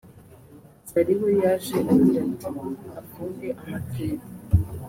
[0.89, 2.49] Zari we yaje agira ati
[2.99, 4.21] “Afunge ama dread